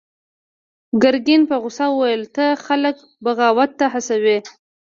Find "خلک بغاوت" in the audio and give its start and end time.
2.65-3.71